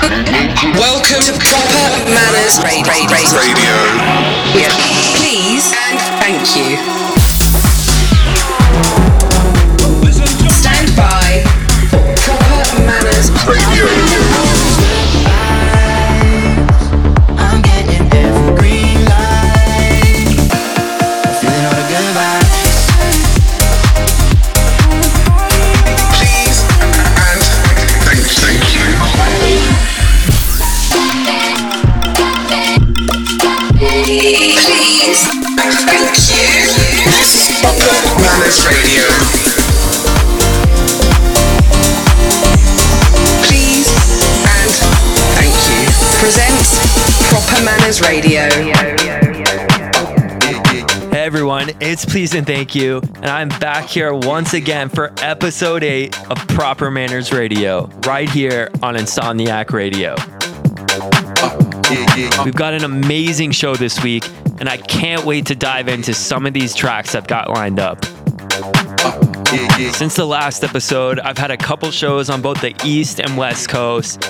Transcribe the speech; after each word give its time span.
Welcome 0.00 1.20
to 1.20 1.32
Proper 1.32 2.08
Manners 2.08 2.56
Radio. 2.64 2.88
Radio. 3.36 3.74
Please 5.16 5.74
and 5.76 6.00
thank 6.18 6.56
you. 6.56 6.78
Stand 10.48 10.96
by 10.96 11.44
for 11.90 12.00
Proper 12.16 12.82
Manners 12.86 13.30
Radio. 13.46 14.09
Hey 51.12 51.26
everyone, 51.26 51.70
it's 51.80 52.04
Please 52.04 52.34
and 52.34 52.44
Thank 52.46 52.74
You, 52.74 53.00
and 53.16 53.26
I'm 53.26 53.48
back 53.60 53.88
here 53.88 54.12
once 54.12 54.52
again 54.54 54.88
for 54.88 55.12
episode 55.18 55.84
8 55.84 56.30
of 56.30 56.36
Proper 56.48 56.90
Manners 56.90 57.32
Radio, 57.32 57.86
right 58.04 58.28
here 58.28 58.68
on 58.82 58.96
Insomniac 58.96 59.70
Radio. 59.72 60.16
We've 62.44 62.54
got 62.54 62.74
an 62.74 62.84
amazing 62.84 63.52
show 63.52 63.76
this 63.76 64.02
week, 64.02 64.28
and 64.58 64.68
I 64.68 64.76
can't 64.76 65.24
wait 65.24 65.46
to 65.46 65.54
dive 65.54 65.88
into 65.88 66.14
some 66.14 66.46
of 66.46 66.52
these 66.52 66.74
tracks 66.74 67.14
I've 67.14 67.26
got 67.28 67.48
lined 67.50 67.78
up. 67.78 68.04
Since 69.50 70.14
the 70.14 70.26
last 70.26 70.62
episode, 70.62 71.18
I've 71.18 71.38
had 71.38 71.50
a 71.50 71.56
couple 71.56 71.90
shows 71.90 72.30
on 72.30 72.40
both 72.40 72.60
the 72.60 72.72
East 72.84 73.20
and 73.20 73.36
West 73.36 73.68
Coast, 73.68 74.24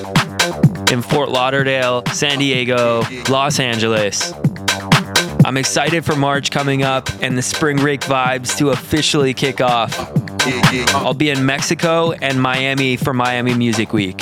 in 0.91 1.03
Fort 1.03 1.29
Lauderdale, 1.29 2.03
San 2.13 2.39
Diego, 2.39 3.03
Los 3.29 3.61
Angeles. 3.61 4.33
I'm 5.45 5.59
excited 5.59 6.07
for 6.07 6.17
March 6.17 6.51
coming 6.51 6.83
up 6.83 7.11
and 7.21 7.37
the 7.37 7.43
spring 7.43 7.77
break 7.77 8.01
vibes 8.01 8.57
to 8.59 8.71
officially 8.71 9.35
kick 9.35 9.61
off. 9.61 9.95
I'll 10.95 11.13
be 11.13 11.29
in 11.29 11.45
Mexico 11.45 12.13
and 12.13 12.41
Miami 12.41 12.97
for 12.97 13.13
Miami 13.13 13.53
Music 13.55 13.93
Week. 13.93 14.19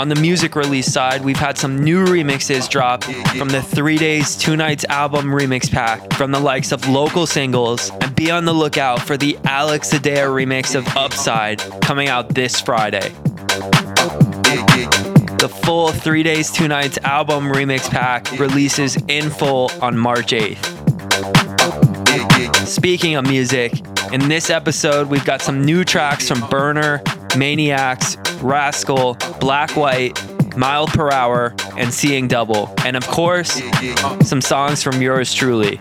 On 0.00 0.08
the 0.08 0.14
music 0.14 0.56
release 0.56 0.90
side, 0.90 1.22
we've 1.22 1.36
had 1.36 1.58
some 1.58 1.84
new 1.84 2.06
remixes 2.06 2.70
drop 2.70 3.04
from 3.04 3.50
the 3.50 3.60
Three 3.60 3.98
Days, 3.98 4.34
Two 4.34 4.56
Nights 4.56 4.86
album 4.86 5.26
remix 5.26 5.70
pack 5.70 6.14
from 6.14 6.30
the 6.30 6.40
likes 6.40 6.72
of 6.72 6.88
local 6.88 7.26
singles, 7.26 7.90
and 8.00 8.16
be 8.16 8.30
on 8.30 8.46
the 8.46 8.52
lookout 8.54 9.02
for 9.02 9.18
the 9.18 9.36
Alex 9.44 9.92
Adea 9.92 10.24
remix 10.24 10.74
of 10.74 10.88
Upside 10.96 11.58
coming 11.82 12.08
out 12.08 12.30
this 12.30 12.62
Friday. 12.62 13.10
The 15.36 15.54
full 15.64 15.92
Three 15.92 16.22
Days, 16.22 16.50
Two 16.50 16.66
Nights 16.66 16.96
album 17.04 17.52
remix 17.52 17.90
pack 17.90 18.32
releases 18.38 18.96
in 19.06 19.28
full 19.28 19.70
on 19.82 19.98
March 19.98 20.32
8th. 20.32 20.66
Speaking 22.66 23.16
of 23.16 23.26
music, 23.26 23.74
in 24.12 24.28
this 24.30 24.48
episode, 24.48 25.08
we've 25.08 25.26
got 25.26 25.42
some 25.42 25.62
new 25.62 25.84
tracks 25.84 26.26
from 26.26 26.40
BURNR, 26.44 27.36
Maniacs, 27.36 28.16
RSCL, 28.40 29.40
Black 29.40 29.76
White, 29.76 30.18
Mile 30.56 30.86
Per 30.86 31.10
Hour, 31.10 31.54
and 31.76 31.92
Seeing 31.92 32.28
Double. 32.28 32.74
And 32.84 32.96
of 32.96 33.06
course, 33.06 33.62
some 34.22 34.40
songs 34.40 34.82
from 34.82 35.00
yours 35.00 35.32
truly. 35.32 35.80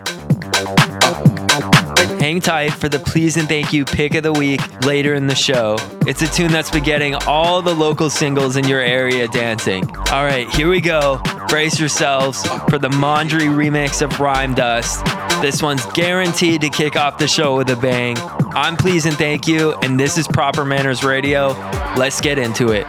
Hang 2.19 2.41
tight 2.41 2.71
for 2.71 2.89
the 2.89 2.99
please 2.99 3.37
and 3.37 3.47
thank 3.47 3.71
you 3.71 3.85
pick 3.85 4.13
of 4.13 4.23
the 4.23 4.33
week 4.33 4.61
later 4.85 5.13
in 5.13 5.27
the 5.27 5.35
show. 5.35 5.77
It's 6.05 6.21
a 6.21 6.27
tune 6.27 6.51
that's 6.51 6.69
been 6.69 6.83
getting 6.83 7.15
all 7.15 7.61
the 7.61 7.73
local 7.73 8.09
singles 8.09 8.57
in 8.57 8.67
your 8.67 8.81
area 8.81 9.27
dancing. 9.29 9.89
All 10.11 10.25
right, 10.25 10.49
here 10.49 10.69
we 10.69 10.81
go. 10.81 11.21
Brace 11.47 11.79
yourselves 11.79 12.45
for 12.69 12.77
the 12.77 12.89
Mondry 12.89 13.47
remix 13.47 14.01
of 14.01 14.19
Rhyme 14.19 14.53
Dust. 14.53 15.01
This 15.41 15.61
one's 15.61 15.85
guaranteed 15.93 16.61
to 16.61 16.69
kick 16.69 16.97
off 16.97 17.17
the 17.17 17.27
show 17.27 17.55
with 17.55 17.69
a 17.69 17.75
bang. 17.77 18.17
I'm 18.51 18.75
please 18.75 19.05
and 19.05 19.15
thank 19.15 19.47
you, 19.47 19.73
and 19.81 19.97
this 19.97 20.17
is 20.17 20.27
Proper 20.27 20.65
Manners 20.65 21.03
Radio. 21.03 21.49
Let's 21.95 22.19
get 22.19 22.37
into 22.37 22.73
it. 22.73 22.85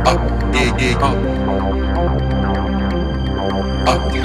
Up. 0.06 0.25
Up. 1.03 1.05
Up. 1.05 1.21
Up, 3.84 4.16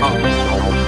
Up. 0.00 0.87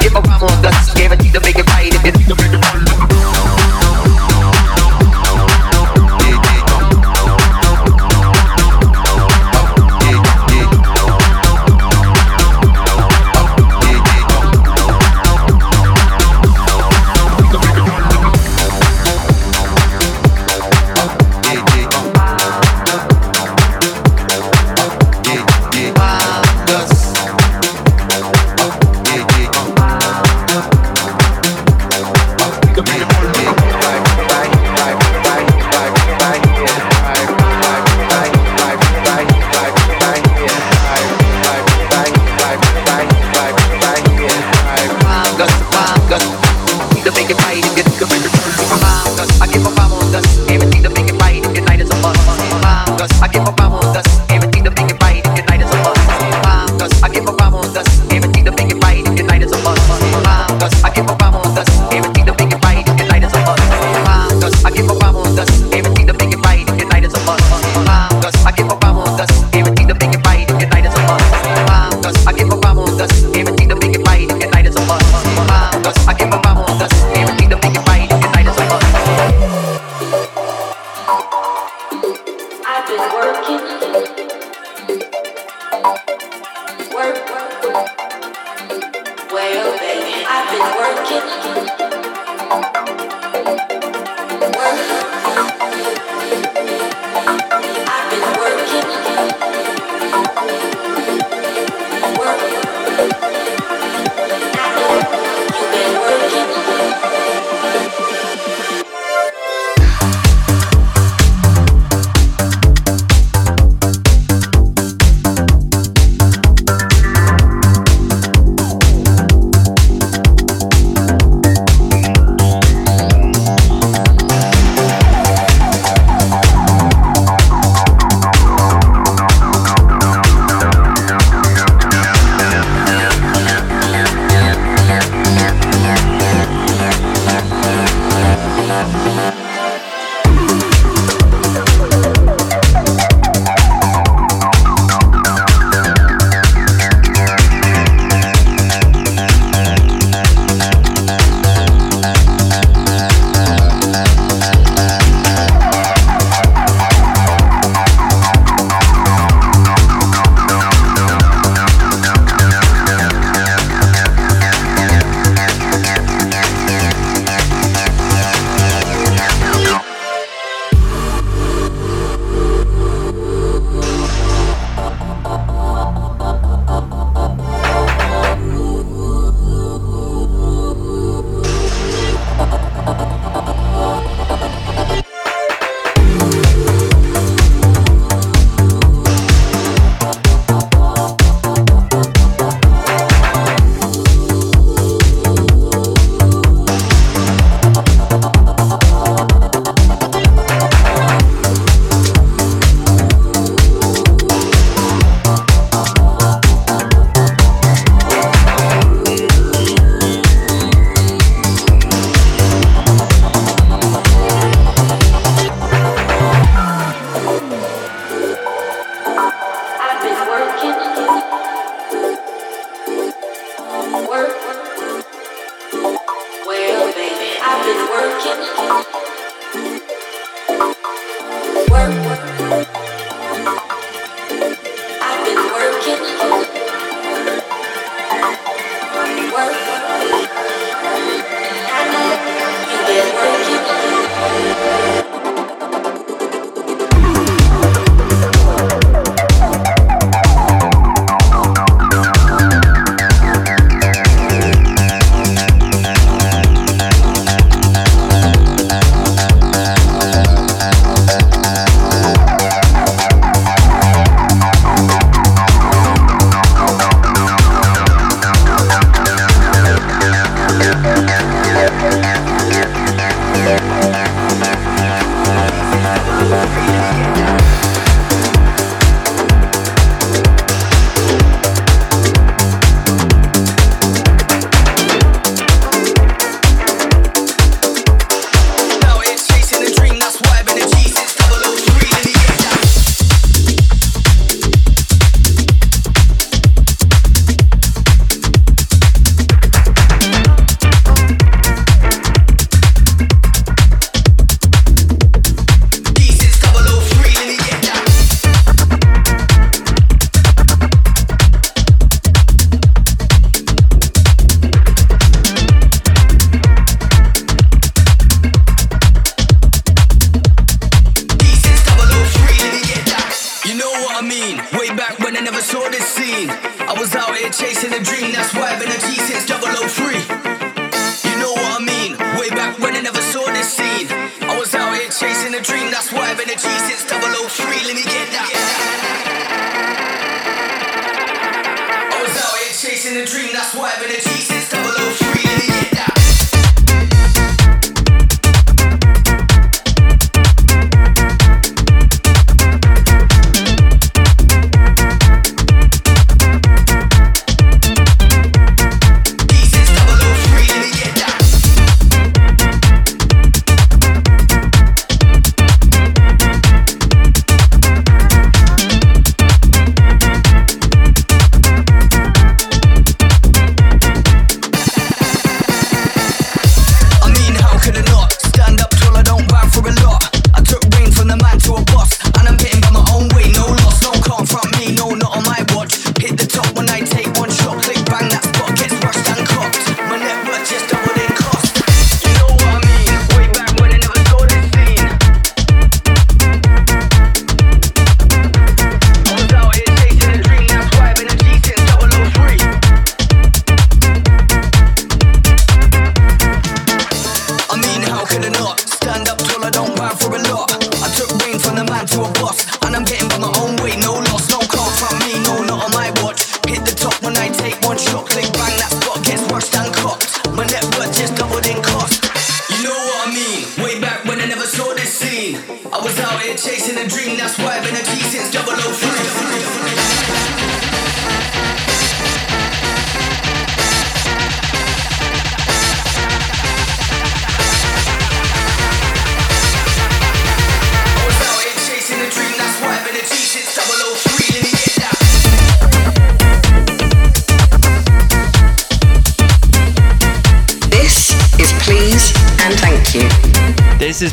If 0.00 0.14
I 0.14 0.20
want 0.20 0.62
guts, 0.62 0.94
guaranteed 0.94 1.32
to 1.32 1.40
make 1.40 1.56
it 1.56 1.66
right. 1.68 1.92
If 1.92 2.04
it, 2.04 2.12
to 2.28 2.34
make 2.36 2.52
it 2.52 2.60
right. 2.60 3.45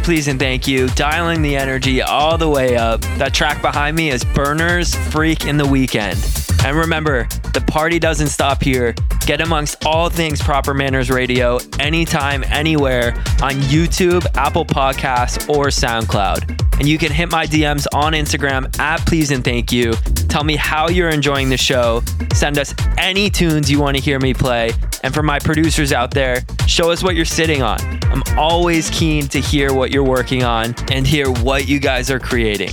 Please 0.04 0.28
and 0.28 0.38
Thank 0.38 0.68
You, 0.68 0.90
dialing 0.90 1.42
the 1.42 1.56
energy 1.56 2.02
all 2.02 2.38
the 2.38 2.50
way 2.50 2.76
up. 2.76 3.02
That 3.18 3.34
track 3.34 3.62
behind 3.62 3.96
me 3.96 4.10
is 4.10 4.24
BURNR's 4.26 4.94
Freak 5.12 5.46
in 5.46 5.56
the 5.56 5.66
Weekend. 5.66 6.20
And 6.66 6.76
remember, 6.76 7.28
the 7.54 7.64
party 7.68 8.00
doesn't 8.00 8.28
stop 8.28 8.62
here. 8.62 8.94
Get 9.26 9.40
amongst 9.40 9.86
all 9.86 10.10
things 10.10 10.42
Proper 10.42 10.74
Manners 10.74 11.10
Radio 11.10 11.58
anytime, 11.80 12.44
anywhere 12.48 13.14
on 13.42 13.54
YouTube, 13.72 14.26
Apple 14.36 14.66
Podcasts, 14.66 15.50
or 15.50 15.68
SoundCloud. 15.68 16.80
And 16.80 16.88
you 16.88 16.98
can 16.98 17.12
hit 17.12 17.32
my 17.32 17.46
DMs 17.46 17.88
on 17.94 18.12
Instagram 18.12 18.78
at 18.80 19.06
Please 19.06 19.32
and 19.32 19.44
Thank 19.44 19.72
You. 19.72 19.94
Tell 20.28 20.44
me 20.44 20.58
how 20.58 20.90
you're 20.90 21.10
enjoying 21.10 21.50
the 21.50 21.58
show. 21.58 22.02
Send 22.34 22.58
us 22.58 22.74
any 22.98 23.30
tunes 23.30 23.72
you 23.72 23.80
want 23.80 23.96
to 23.96 24.04
hear 24.04 24.20
me 24.20 24.34
play. 24.34 24.72
And 25.04 25.14
for 25.14 25.24
my 25.24 25.40
producers 25.40 25.94
out 25.94 26.12
there, 26.12 26.44
show 26.68 26.92
us 26.92 27.04
what 27.04 27.16
you're 27.16 27.26
sitting 27.26 27.62
on. 27.62 27.78
I'm 28.14 28.22
always 28.38 28.92
keen 28.92 29.28
to 29.30 29.40
hear 29.40 29.74
what 29.74 29.92
you're 29.92 30.04
working 30.04 30.44
on 30.44 30.76
and 30.92 31.08
hear 31.08 31.32
what 31.32 31.68
you 31.68 31.80
guys 31.80 32.12
are 32.12 32.20
creating. 32.20 32.70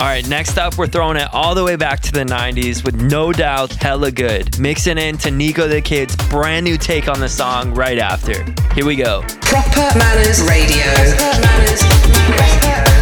All 0.00 0.10
right, 0.10 0.28
next 0.28 0.58
up, 0.58 0.76
we're 0.76 0.88
throwing 0.88 1.16
it 1.16 1.28
all 1.32 1.54
the 1.54 1.64
way 1.64 1.76
back 1.76 2.00
to 2.00 2.12
the 2.12 2.24
90s 2.24 2.84
with 2.84 3.00
No 3.00 3.32
Doubt 3.32 3.72
Hella 3.72 4.10
Good, 4.10 4.58
mixing 4.58 4.98
in 4.98 5.16
to 5.18 5.30
Nico 5.30 5.68
the 5.68 5.80
Kid's 5.80 6.16
brand 6.28 6.64
new 6.64 6.76
take 6.76 7.08
on 7.08 7.20
the 7.20 7.28
song 7.28 7.72
right 7.72 7.98
after. 7.98 8.44
Here 8.74 8.84
we 8.84 8.96
go. 8.96 9.22
Proper 9.40 9.96
Manners 9.96 10.42
Radio. 10.42 10.84
Proper 11.16 11.40
Manners 11.40 12.93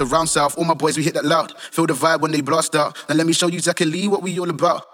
around 0.00 0.26
south. 0.28 0.56
All 0.58 0.64
my 0.64 0.74
boys, 0.74 0.96
we 0.96 1.02
hit 1.04 1.14
that 1.14 1.24
loud. 1.24 1.56
Feel 1.58 1.86
the 1.86 1.94
vibe 1.94 2.20
when 2.20 2.32
they 2.32 2.40
blast 2.40 2.74
out. 2.74 2.96
Now 3.08 3.14
let 3.14 3.26
me 3.26 3.32
show 3.32 3.46
you 3.48 3.56
exactly 3.56 4.08
what 4.08 4.22
we 4.22 4.38
all 4.38 4.50
about. 4.50 4.84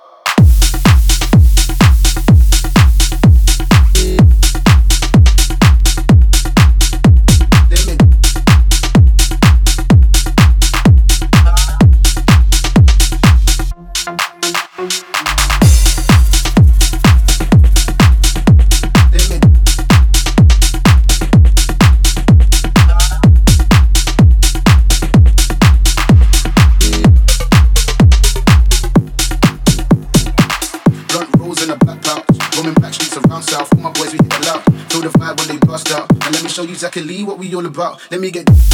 Exactly 36.96 37.24
what 37.24 37.38
we 37.38 37.54
all 37.54 37.66
about. 37.66 38.00
Let 38.10 38.20
me 38.20 38.30
get. 38.30 38.73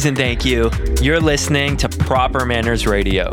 Please 0.00 0.06
and 0.06 0.16
Thank 0.16 0.46
You. 0.46 0.70
You're 1.02 1.20
listening 1.20 1.76
to 1.76 1.86
Proper 1.86 2.46
Manners 2.46 2.86
Radio. 2.86 3.30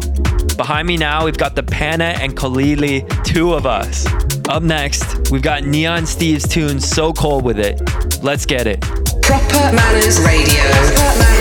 Behind 0.57 0.85
me 0.85 0.97
now, 0.97 1.23
we've 1.23 1.37
got 1.37 1.55
the 1.55 1.63
Pana 1.63 2.17
and 2.19 2.35
Kalili, 2.35 3.07
two 3.23 3.53
of 3.53 3.65
us. 3.65 4.05
Up 4.49 4.63
next, 4.63 5.31
we've 5.31 5.41
got 5.41 5.63
Neon 5.63 6.05
Steve's 6.05 6.45
tune 6.45 6.81
So 6.81 7.13
Cold 7.13 7.45
With 7.45 7.57
It. 7.57 7.79
Let's 8.21 8.45
get 8.45 8.67
it. 8.67 8.81
Proper 8.81 9.73
Manners 9.73 10.19
Radio. 10.19 10.61
Proper 10.61 11.19
Manners. 11.19 11.36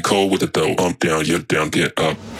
what? 1.96 2.33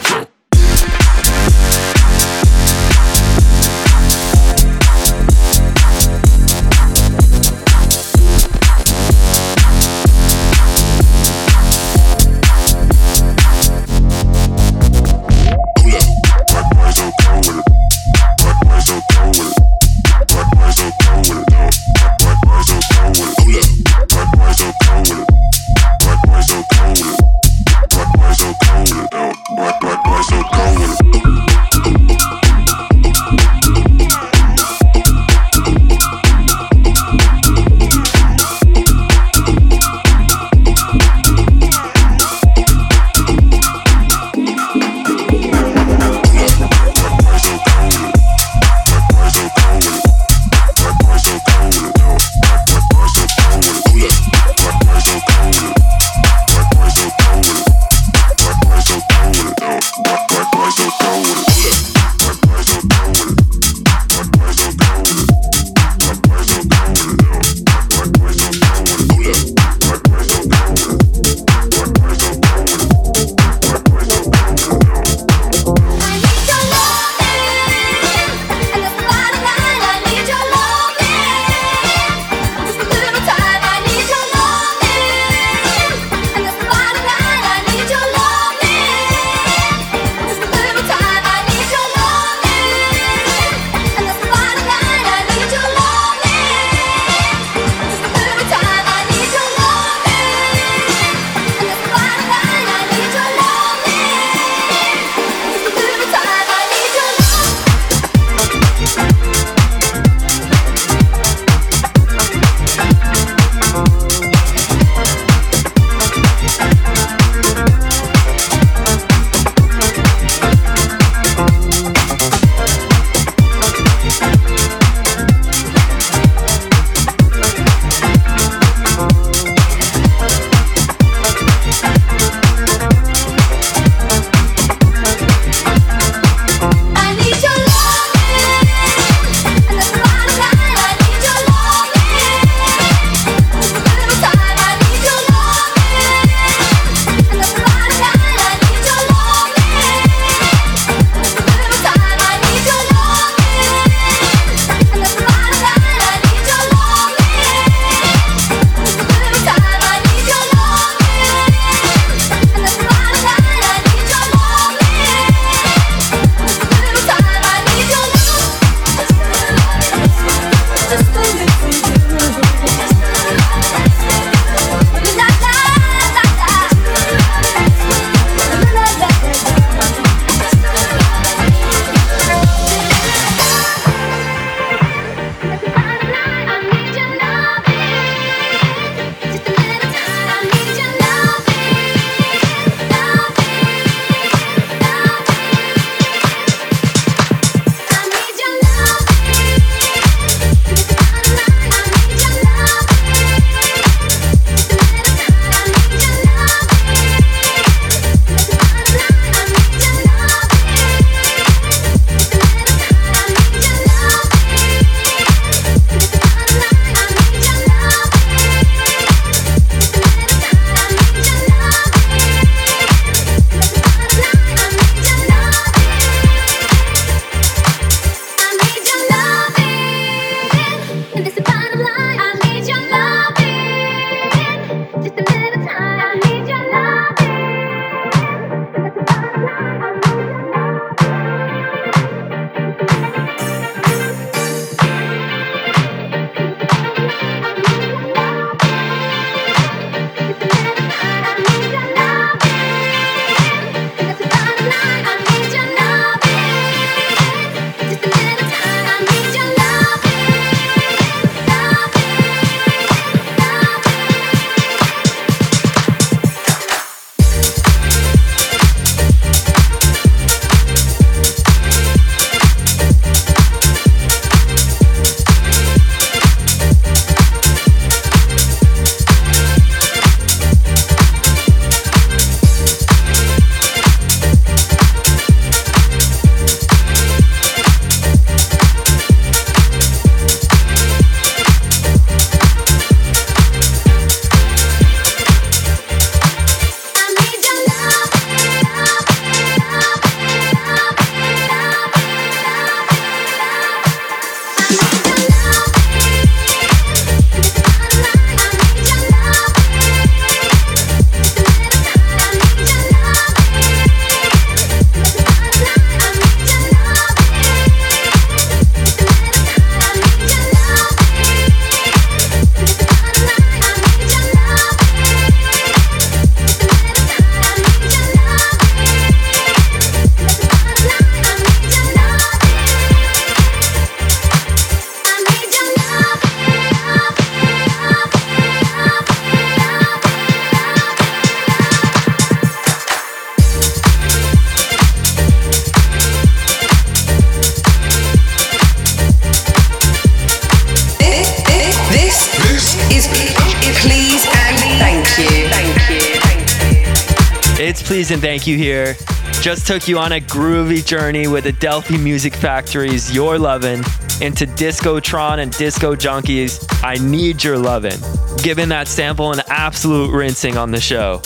Please 358.05 358.11
and 358.11 358.21
thank 358.21 358.45
you 358.45 358.55
here. 358.55 358.95
Just 359.41 359.65
took 359.65 359.87
you 359.87 359.97
on 359.97 360.11
a 360.11 360.19
groovy 360.19 360.85
journey 360.85 361.25
with 361.25 361.47
Adelphi 361.47 361.97
Music 361.97 362.35
Factory's 362.35 363.11
Your 363.11 363.39
Lovin' 363.39 363.79
into 364.21 364.45
Discotron 364.45 365.39
and 365.39 365.51
Disco 365.51 365.95
Junkies 365.95 366.63
I 366.83 367.03
Need 367.03 367.43
Your 367.43 367.57
Lovin', 367.57 367.99
giving 368.43 368.69
that 368.69 368.87
sample 368.87 369.31
an 369.31 369.41
absolute 369.47 370.11
rinsing 370.11 370.55
on 370.55 370.69
the 370.69 370.79
show. 370.79 371.19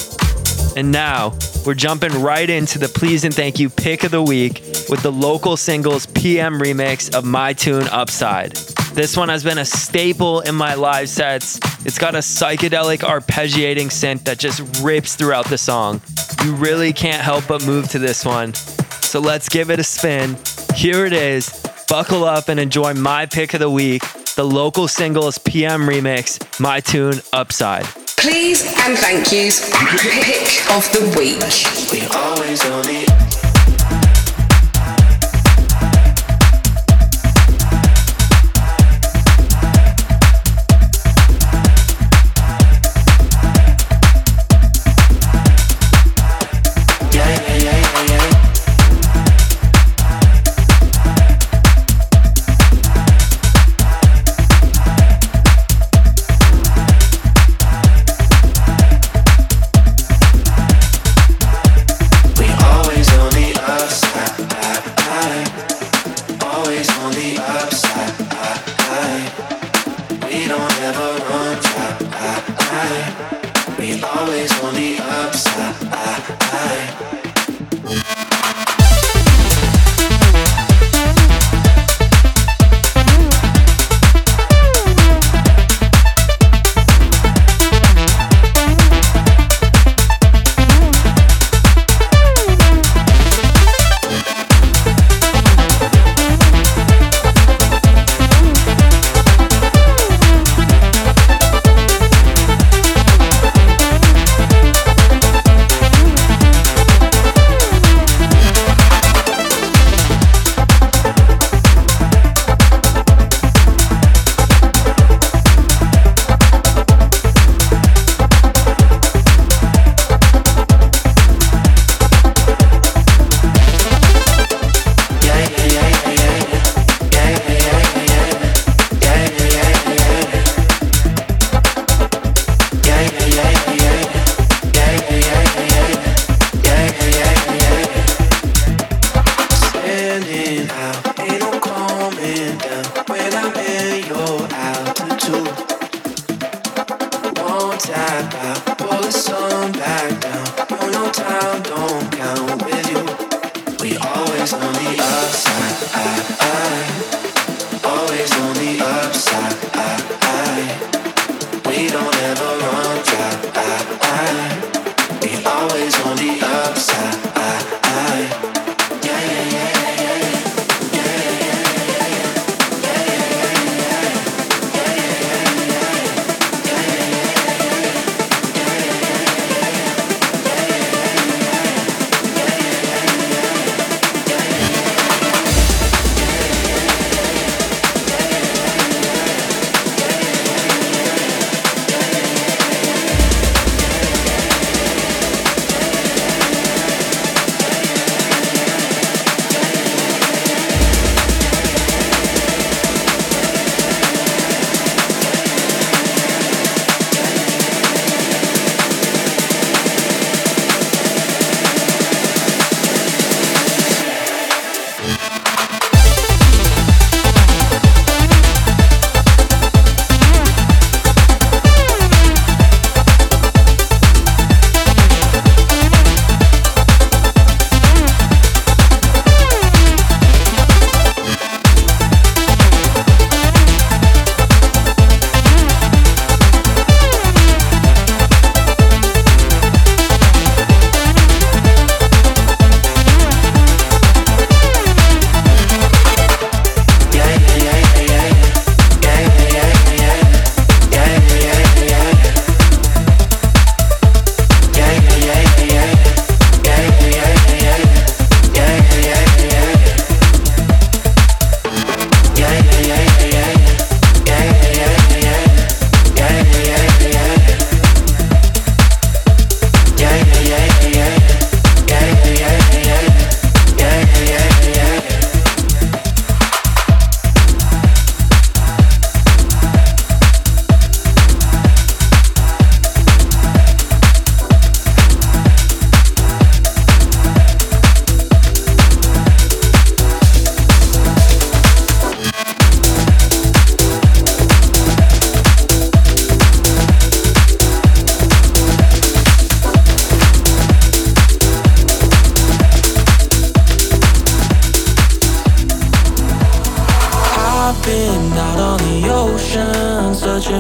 And 0.77 0.89
now, 0.89 1.37
we're 1.65 1.73
jumping 1.73 2.13
right 2.21 2.49
into 2.49 2.79
the 2.79 2.87
please 2.87 3.25
and 3.25 3.33
thank 3.33 3.59
you 3.59 3.69
pick 3.69 4.05
of 4.05 4.11
the 4.11 4.23
week 4.23 4.61
with 4.87 5.01
the 5.03 5.11
Local 5.11 5.57
Singles 5.57 6.05
PM 6.05 6.61
remix 6.61 7.13
of 7.13 7.25
My 7.25 7.51
Tune 7.51 7.89
Upside. 7.89 8.57
This 8.93 9.15
one 9.15 9.29
has 9.29 9.43
been 9.43 9.57
a 9.57 9.65
staple 9.65 10.41
in 10.41 10.55
my 10.55 10.73
live 10.73 11.09
sets. 11.09 11.59
It's 11.85 11.97
got 11.97 12.15
a 12.15 12.19
psychedelic 12.19 12.99
arpeggiating 12.99 13.87
synth 13.87 14.25
that 14.25 14.39
just 14.39 14.81
rips 14.83 15.15
throughout 15.15 15.47
the 15.47 15.57
song. 15.57 16.01
You 16.43 16.55
really 16.55 16.91
can't 16.93 17.21
help 17.21 17.47
but 17.47 17.65
move 17.65 17.89
to 17.89 17.99
this 17.99 18.25
one. 18.25 18.53
So 18.53 19.19
let's 19.19 19.47
give 19.49 19.69
it 19.69 19.79
a 19.79 19.83
spin. 19.83 20.37
Here 20.75 21.05
it 21.05 21.13
is. 21.13 21.49
Buckle 21.87 22.23
up 22.23 22.49
and 22.49 22.59
enjoy 22.59 22.93
my 22.93 23.25
pick 23.25 23.53
of 23.53 23.59
the 23.59 23.69
week 23.69 24.03
the 24.39 24.45
Local 24.45 24.87
Singles 24.87 25.37
PM 25.37 25.81
remix, 25.81 26.39
My 26.61 26.79
Tune 26.79 27.15
Upside. 27.33 27.83
Please 28.15 28.63
and 28.63 28.97
thank 28.97 29.33
yous. 29.33 29.69
Pick 29.69 30.71
of 30.71 30.89
the 30.93 31.13
week. 31.19 31.39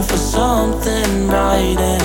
For 0.03 0.17
something 0.17 1.27
bright 1.27 1.98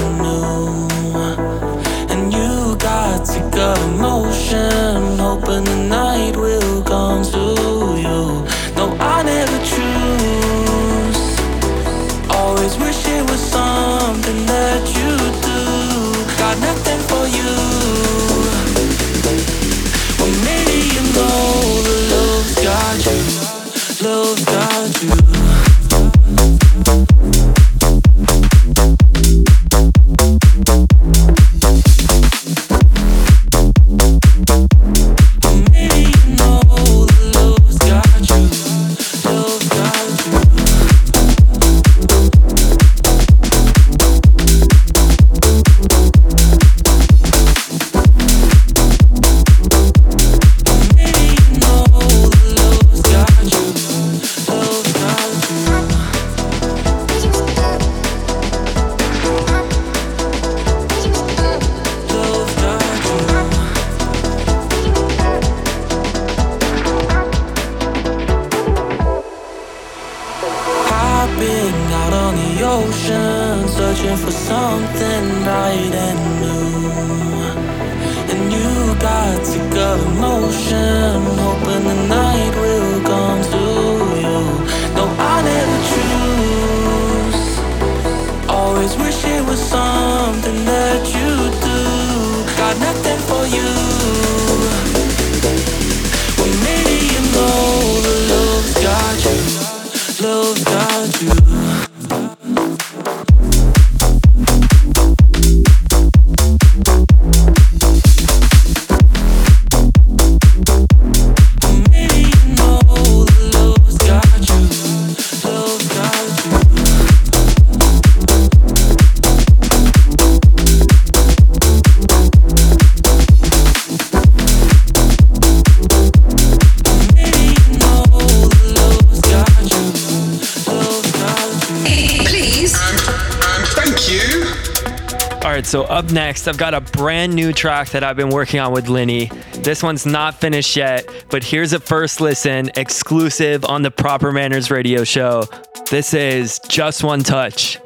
up 136.05 136.13
next, 136.13 136.49
I've 136.49 136.59
got 136.59 136.75
a 136.75 136.81
brand 136.81 137.35
new 137.35 137.53
track 137.53 137.91
that 137.91 138.03
I've 138.05 138.17
been 138.17 138.31
working 138.31 138.61
on 138.61 138.73
with 138.73 138.89
Linny. 138.89 139.31
This 139.59 139.83
one's 139.83 140.07
not 140.07 140.35
finished 140.35 140.77
yet, 140.77 141.09
but 141.31 141.43
here's 141.43 141.73
a 141.73 141.81
first 141.81 142.21
listen 142.21 142.71
exclusive 142.77 143.65
on 143.65 143.83
the 143.83 143.91
Proper 143.91 144.33
Manners 144.33 144.71
radio 144.71 145.05
show. 145.05 145.45
This 145.91 146.15
is 146.15 146.61
Just 146.69 147.05
One 147.05 147.23
Touch. 147.23 147.79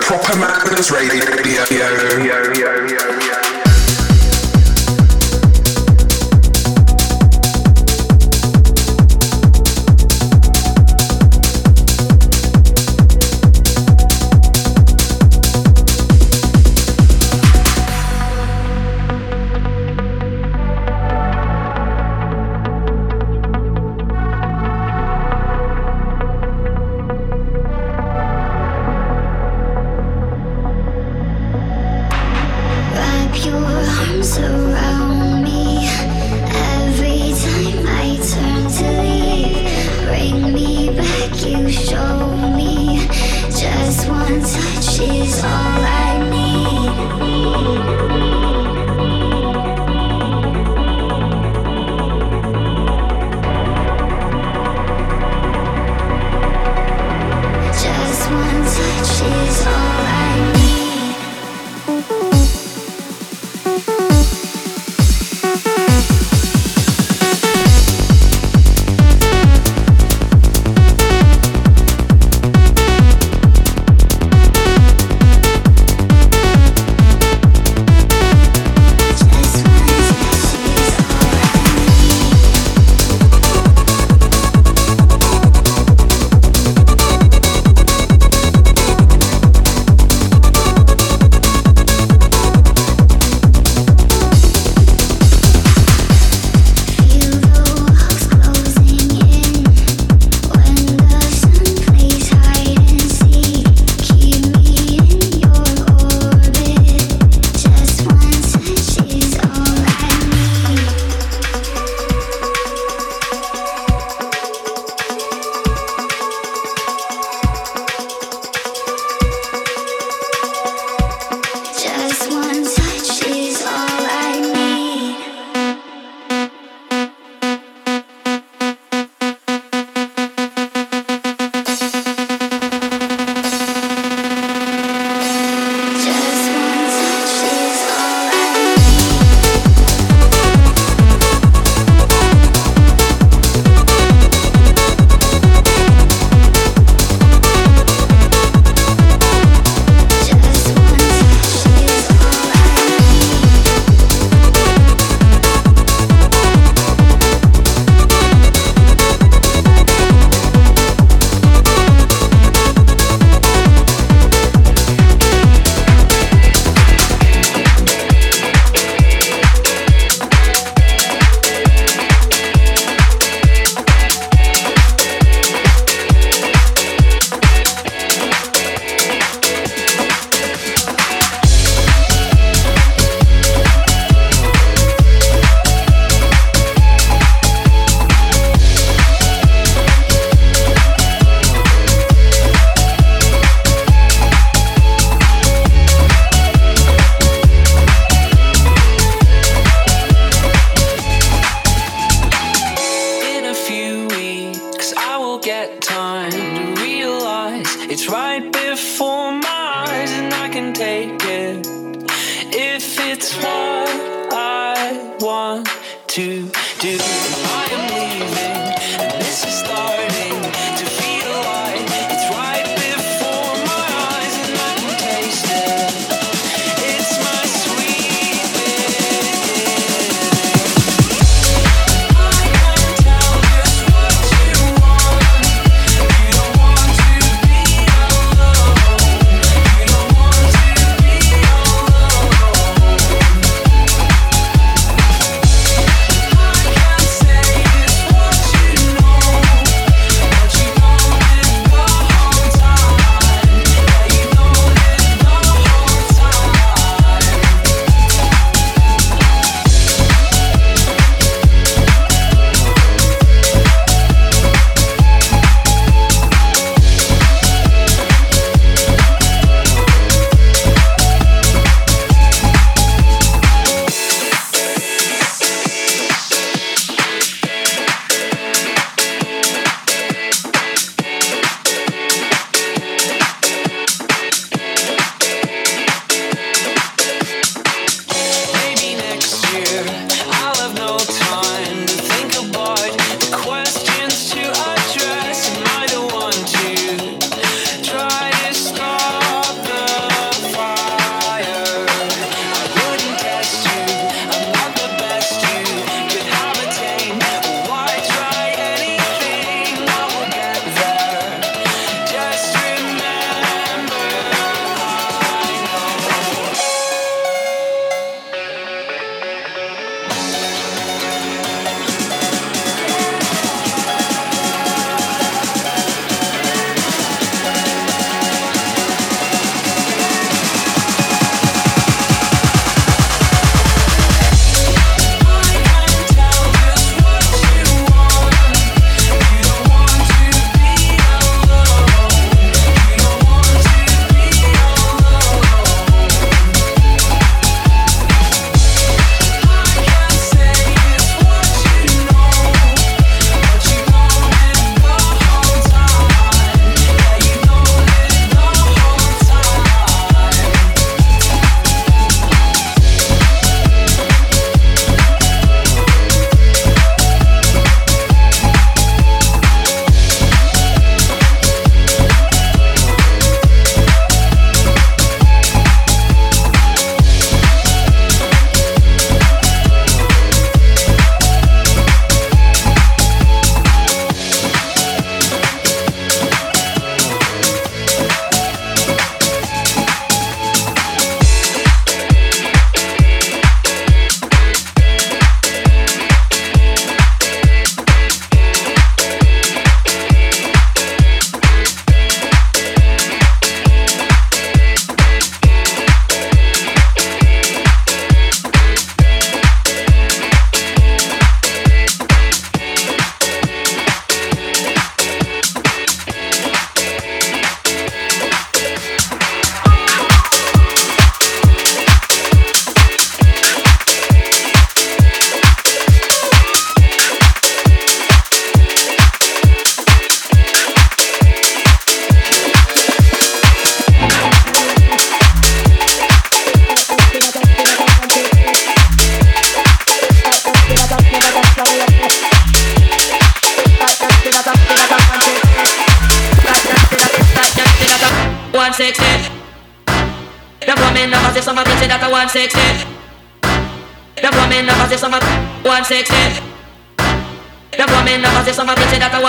Proper 0.00 0.36
Manners 0.36 0.90
Radio. 0.90 1.20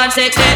One 0.02 0.10
sixty. 0.10 0.51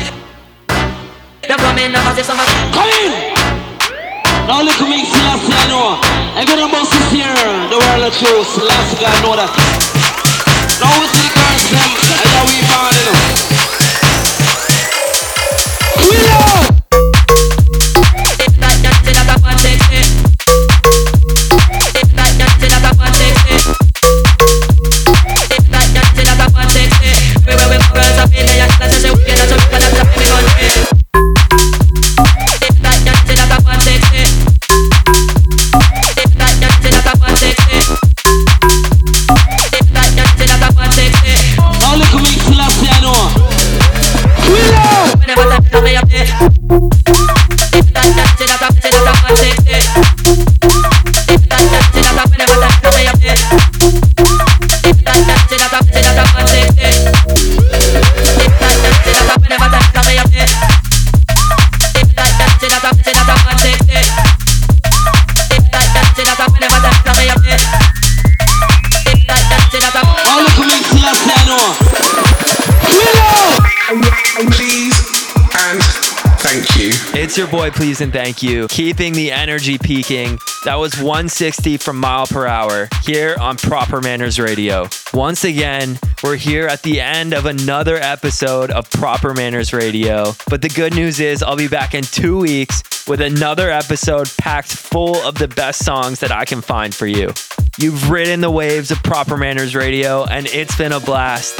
It's 77.36 77.41
your 77.41 77.51
boy, 77.51 77.69
please 77.69 77.99
and 77.99 78.13
thank 78.13 78.41
you. 78.41 78.65
Keeping 78.69 79.11
the 79.11 79.29
energy 79.29 79.77
peaking. 79.77 80.39
That 80.63 80.75
was 80.75 80.95
160 80.95 81.75
from 81.75 81.99
mile 81.99 82.25
per 82.27 82.47
hour 82.47 82.88
here 83.03 83.36
on 83.41 83.57
Proper 83.57 83.99
Manners 83.99 84.39
Radio. 84.39 84.88
Once 85.13 85.43
again, 85.43 85.99
we're 86.23 86.38
here 86.38 86.65
at 86.65 86.81
the 86.83 87.01
end 87.01 87.33
of 87.33 87.45
another 87.45 87.97
episode 87.97 88.71
of 88.71 88.89
Proper 88.89 89.33
Manners 89.33 89.73
Radio. 89.73 90.31
But 90.49 90.61
the 90.61 90.69
good 90.69 90.95
news 90.95 91.19
is, 91.19 91.43
I'll 91.43 91.57
be 91.57 91.67
back 91.67 91.93
in 91.93 92.05
two 92.05 92.38
weeks 92.38 93.05
with 93.05 93.19
another 93.19 93.69
episode 93.69 94.31
packed 94.38 94.73
full 94.73 95.17
of 95.17 95.36
the 95.36 95.49
best 95.49 95.83
songs 95.83 96.21
that 96.21 96.31
I 96.31 96.45
can 96.45 96.61
find 96.61 96.95
for 96.95 97.05
you. 97.05 97.33
You've 97.77 98.09
ridden 98.09 98.39
the 98.39 98.49
waves 98.49 98.91
of 98.91 99.03
Proper 99.03 99.36
Manners 99.36 99.75
Radio, 99.75 100.23
and 100.23 100.47
it's 100.47 100.77
been 100.77 100.93
a 100.93 101.01
blast. 101.01 101.53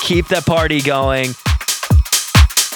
Keep 0.00 0.28
the 0.28 0.40
party 0.46 0.80
going. 0.80 1.34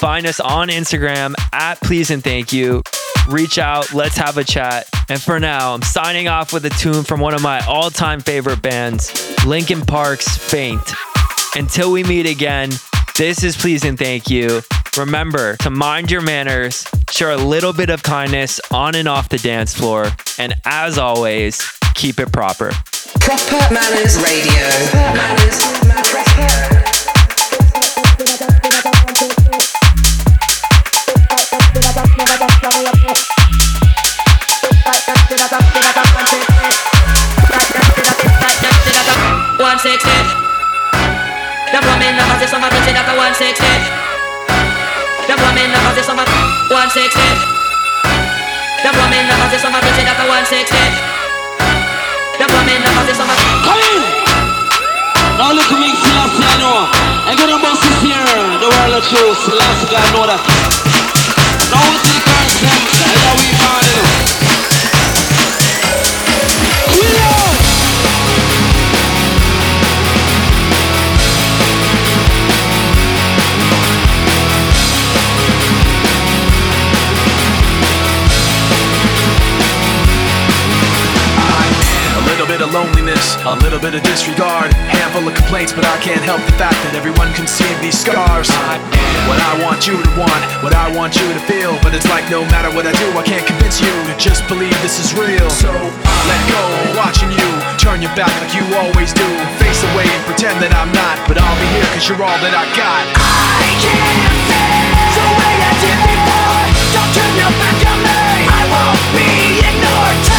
Find 0.01 0.25
us 0.25 0.39
on 0.39 0.69
Instagram 0.69 1.35
at 1.53 1.79
please 1.79 2.09
and 2.09 2.23
thank 2.23 2.51
you. 2.51 2.81
Reach 3.29 3.59
out, 3.59 3.93
let's 3.93 4.17
have 4.17 4.39
a 4.39 4.43
chat. 4.43 4.89
And 5.09 5.21
for 5.21 5.39
now, 5.39 5.75
I'm 5.75 5.83
signing 5.83 6.27
off 6.27 6.51
with 6.51 6.65
a 6.65 6.71
tune 6.71 7.03
from 7.03 7.19
one 7.19 7.35
of 7.35 7.43
my 7.43 7.63
all 7.67 7.91
time 7.91 8.19
favorite 8.19 8.63
bands, 8.63 9.13
Linkin 9.45 9.81
Park's 9.81 10.35
Faint. 10.35 10.81
Until 11.55 11.91
we 11.91 12.03
meet 12.03 12.25
again, 12.25 12.71
this 13.15 13.43
is 13.43 13.55
please 13.55 13.85
and 13.85 13.95
thank 13.95 14.27
you. 14.27 14.61
Remember 14.97 15.55
to 15.57 15.69
mind 15.69 16.09
your 16.09 16.21
manners, 16.21 16.83
share 17.11 17.29
a 17.29 17.37
little 17.37 17.71
bit 17.71 17.91
of 17.91 18.01
kindness 18.01 18.59
on 18.71 18.95
and 18.95 19.07
off 19.07 19.29
the 19.29 19.37
dance 19.37 19.71
floor, 19.71 20.07
and 20.39 20.55
as 20.65 20.97
always, 20.97 21.61
keep 21.93 22.19
it 22.19 22.31
proper. 22.33 22.71
Proper 23.19 23.71
Manners 23.71 24.17
Radio. 24.17 24.67
Manners. 24.95 25.61
One 29.61 29.80
never 45.91 46.03
say 46.03 46.07
some 46.07 46.23
one 46.71 46.89
sixty. 46.89 47.19
The 48.79 48.91
woman 48.95 49.27
never 49.27 49.47
say 49.51 49.59
some 49.59 49.75
bitch 49.75 49.99
that 50.07 50.15
a 50.15 50.25
one 50.31 50.47
sixty. 50.47 50.79
The 52.39 52.47
woman 52.47 52.79
never 52.79 53.03
say 53.11 53.15
some. 53.19 53.27
Come 53.27 53.81
in. 53.91 53.99
Now 55.35 55.51
look 55.51 55.67
at 55.67 55.79
me, 55.83 55.91
Selassie, 55.91 56.47
I 56.47 56.55
know. 56.63 56.87
I'm 57.27 57.35
gonna 57.35 57.59
bust 57.59 57.83
this 57.83 58.07
here. 58.07 58.23
The 58.63 58.71
world 58.71 58.95
of 58.95 59.03
truth, 59.03 59.35
Selassie, 59.43 59.91
I 59.91 59.99
know 60.15 60.31
that. 60.31 60.39
Now 61.75 61.83
we 61.83 62.20
a 83.51 83.57
little 83.67 83.83
bit 83.83 83.91
of 83.91 83.99
disregard, 84.07 84.71
handful 84.87 85.27
of 85.27 85.35
complaints, 85.35 85.75
but 85.75 85.83
I 85.83 85.99
can't 85.99 86.23
help 86.23 86.39
the 86.47 86.55
fact 86.55 86.79
that 86.87 86.95
everyone 86.95 87.27
can 87.35 87.43
see 87.43 87.67
these 87.83 87.99
scars. 87.99 88.47
I 88.47 88.79
am 88.79 89.21
what 89.27 89.43
I 89.43 89.59
want 89.59 89.83
you 89.83 89.99
to 89.99 90.11
want, 90.15 90.39
what 90.63 90.71
I 90.71 90.87
want 90.95 91.19
you 91.19 91.27
to 91.35 91.41
feel, 91.43 91.75
but 91.83 91.91
it's 91.91 92.07
like 92.07 92.23
no 92.31 92.47
matter 92.47 92.71
what 92.71 92.87
I 92.87 92.95
do, 92.95 93.11
I 93.11 93.27
can't 93.27 93.43
convince 93.43 93.83
you 93.83 93.91
to 94.07 94.15
just 94.15 94.47
believe 94.47 94.71
this 94.79 95.03
is 95.03 95.11
real. 95.19 95.51
So 95.51 95.67
I 95.67 96.17
let 96.31 96.41
go, 96.47 96.63
watching 96.95 97.27
you 97.27 97.49
turn 97.75 97.99
your 97.99 98.15
back 98.15 98.31
like 98.39 98.55
you 98.55 98.63
always 98.71 99.11
do, 99.11 99.27
face 99.59 99.83
away 99.91 100.07
and 100.07 100.23
pretend 100.23 100.63
that 100.63 100.71
I'm 100.71 100.95
not, 100.95 101.19
but 101.27 101.35
I'll 101.35 101.59
be 101.59 101.67
here 101.75 101.87
cause 101.91 102.07
you're 102.07 102.23
all 102.23 102.39
that 102.39 102.55
I 102.55 102.63
got. 102.71 103.03
I 103.19 103.67
can't 103.83 104.31
feel 104.47 104.79
the 105.11 105.27
way 105.27 105.55
I 105.59 105.71
did 105.75 105.99
before. 106.07 106.63
Don't 106.95 107.11
turn 107.11 107.33
your 107.35 107.51
back 107.59 107.79
on 107.83 107.99
me. 107.99 108.47
I 108.47 108.63
won't 108.71 109.03
be 109.11 109.27
ignored. 109.59 110.30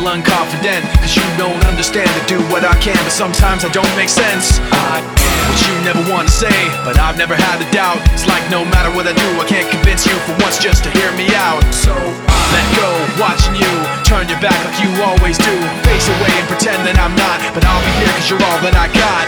feel 0.00 0.08
unconfident 0.08 0.84
Cause 1.00 1.16
you 1.16 1.24
don't 1.36 1.60
understand 1.68 2.08
I 2.08 2.24
do 2.26 2.40
what 2.48 2.64
I 2.64 2.74
can 2.80 2.96
But 3.04 3.12
sometimes 3.12 3.64
I 3.64 3.70
don't 3.70 3.90
make 3.96 4.08
sense. 4.08 4.58
I 4.72 5.04
am 5.04 5.38
what 5.48 5.60
you 5.60 5.74
never 5.84 6.02
want 6.10 6.28
to 6.28 6.34
say 6.34 6.56
But 6.84 6.98
I've 6.98 7.18
never 7.18 7.36
had 7.36 7.60
a 7.60 7.68
doubt. 7.72 8.00
It's 8.12 8.26
like 8.26 8.42
no 8.50 8.64
matter 8.64 8.90
what 8.96 9.06
I 9.06 9.12
do 9.12 9.28
I 9.40 9.46
can't 9.46 9.68
convince 9.68 10.06
you 10.06 10.16
for 10.24 10.32
once 10.40 10.58
just 10.58 10.84
to 10.84 10.90
hear 10.90 11.12
me 11.16 11.28
out. 11.36 11.62
So 11.72 11.92
I 11.92 12.40
let 12.56 12.66
go 12.76 12.88
watching 13.20 13.56
you 13.60 13.72
Turn 14.08 14.28
your 14.28 14.40
back 14.40 14.56
like 14.64 14.78
you 14.80 14.90
always 15.04 15.36
do. 15.36 15.54
Face 15.84 16.08
away 16.08 16.32
and 16.32 16.48
pretend 16.48 16.80
that 16.88 16.96
I'm 16.96 17.14
not 17.14 17.38
But 17.52 17.64
I'll 17.68 17.84
be 17.84 17.92
here 18.00 18.12
cause 18.16 18.28
you're 18.32 18.42
all 18.42 18.60
that 18.64 18.76
I 18.76 18.88
got. 18.96 19.26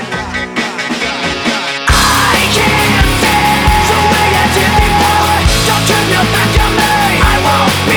I 1.93 2.41
can't 2.57 3.09
feel 3.21 3.73
the 3.89 3.99
way 4.09 4.29
I 4.41 4.45
did 4.57 4.73
before. 4.81 5.37
Don't 5.69 5.85
turn 5.89 6.07
your 6.11 6.27
back 6.33 6.53
on 6.65 6.73
me. 6.77 6.93
I 7.23 7.35
won't 7.45 7.92